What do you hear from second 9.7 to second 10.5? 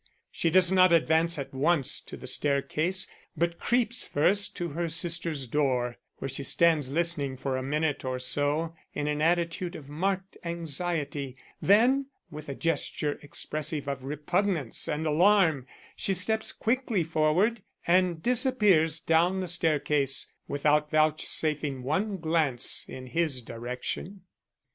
of marked